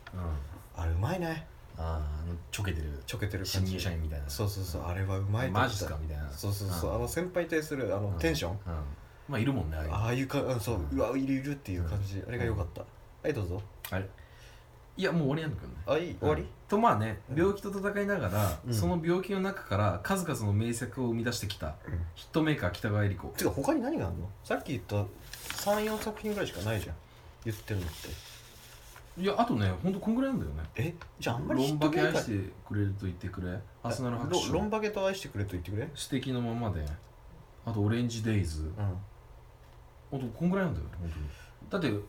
[0.77, 1.47] あれうまいね。
[1.77, 3.03] あーあのちょけてる。
[3.07, 3.75] ちょけてる新感じ。
[3.75, 4.29] 入社員みたいな。
[4.29, 4.87] そうそうそう。
[4.87, 5.67] あれはうまいと思った。
[5.67, 5.99] マジっすか？
[6.01, 6.31] みたいな。
[6.31, 6.91] そうそうそう。
[6.91, 6.97] うん。
[6.97, 8.53] あの先輩に対するあのテンション？
[8.53, 8.59] うん。
[9.29, 9.93] まあいるもんねああいう。
[9.93, 10.81] ああいうかうんそう。
[10.93, 12.23] うわいるいるっていう感じ。
[12.27, 12.83] あれが良かった。
[12.83, 13.63] はいどうぞ。
[13.91, 14.09] あれ
[14.99, 15.79] いやもう終わりなんだけどね。
[15.87, 16.17] あいい？
[16.17, 16.43] 終わり？
[16.43, 18.75] うんとまあねうん病気と戦いながら、うん。
[18.75, 21.75] その病気の中から数々の名作を生み出してきたうん。
[22.15, 23.29] ヒットメーカー北川恵理子。
[23.29, 24.29] てか他に何があるの？
[24.45, 24.97] さっき言った
[25.63, 26.97] 34作品ぐらいしかないじゃん。
[27.45, 29.23] 言ってるのって。
[29.23, 30.63] いやあとねほんとこんぐらいなんだよね。
[30.75, 30.95] え？
[31.21, 33.59] じゃああんまりヒロンットメーカーバケ愛してくれると言ってくれ。
[33.83, 35.89] アスナル白書ロロンバケと愛してくれと言ってくれ？
[35.95, 36.85] 素敵のままで。
[37.65, 38.63] あとオレンジデイズ。
[38.63, 38.69] うん。
[40.19, 41.11] あとこんぐらいなんだよ本
[41.71, 41.93] 当に。
[41.93, 42.05] だって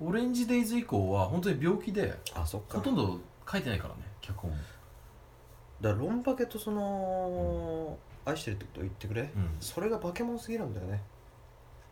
[0.00, 2.78] オレンジデイズ以降は本当に病気であそっか。
[2.78, 4.50] ほとんど書いてないからね脚本。
[4.50, 4.56] も
[5.80, 9.30] だからロンバケとその、愛してるってことを言ってくれ、うん。
[9.58, 11.02] それがバケモンすぎるんだよね、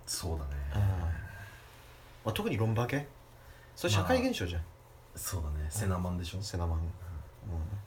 [0.06, 0.50] そうだね。
[2.24, 3.08] まあ、特にロンバケ？
[3.74, 4.62] それ社会現象じゃん、
[5.16, 5.66] そうだね。
[5.70, 6.84] セナマンでしょ、セナマン、うん。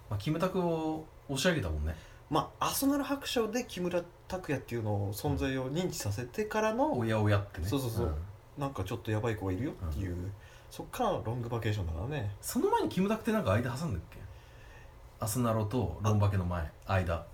[0.10, 1.96] まあ、キムタクを押し上げたもんね。
[2.30, 7.68] まあアソナル白書で木村拓哉っていうのを存在を認知させてからの、おやおやってね。
[7.68, 8.16] そうそうそうん
[8.58, 10.32] なんかちょっとやばい子がいるよっていう、
[10.70, 12.32] そっからのロングバケーションだからね。
[12.42, 14.20] その前にキムタクってなんか間挟んだっけ？
[15.20, 17.26] アスナロとロンバケの前間、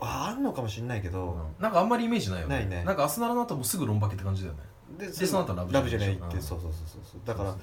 [0.00, 1.62] ああるのかもしれないけど、うん。
[1.62, 2.56] なんかあんまりイメージないよね。
[2.56, 4.60] ないねなんかアスナロの後もうすぐロンバケって感じだよね。
[4.98, 7.20] ででその後ラブラブじじゃないいって、そうそうそうそうそう。
[7.24, 7.54] だから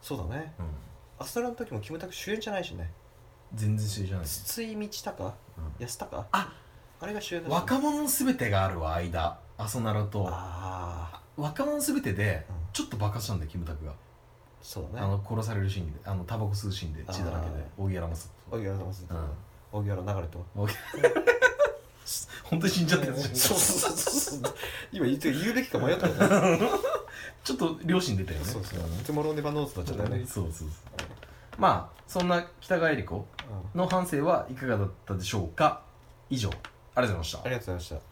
[0.00, 0.52] そうだね。
[0.58, 0.66] うん。
[1.18, 2.90] アストラの時もキムタク主演じゃないしね。
[3.54, 5.22] 全然知りじゃない、筒井道隆？
[5.58, 5.84] うん。
[5.84, 6.52] 安隆あ
[7.00, 9.38] あれが主演だし若者すべてがあるわ間。
[9.58, 10.26] アソナロと。
[10.28, 12.56] ああ若者すべてでうん。
[12.72, 13.92] ちょっと爆発したんだよキムタクが、
[14.62, 15.06] そうだね。
[15.06, 16.00] あの殺されるシーンで。
[16.04, 17.56] あのタバコ吸うシーンで血だらけで。
[17.62, 19.18] あ荻原正人荻原さんますうん。
[19.72, 20.72] 荻原流れと荻
[22.44, 24.54] 本当に死んじゃったやつそうそうそうそう。
[24.92, 26.14] 今言って言うべきか迷ったね。
[27.44, 28.44] ちょっと両親出たよね。
[28.44, 28.80] そうそう。
[28.80, 28.98] うん。
[29.04, 30.68] トゥモローネバーノーツになっちゃったよねそうそうそう。
[31.58, 33.16] まあそんな北川恵理子
[33.74, 35.82] うんの反省はいかがだったでしょうか？
[36.30, 36.50] 以上。
[36.94, 37.38] ありがとうございました。
[37.40, 38.11] ありがとうございました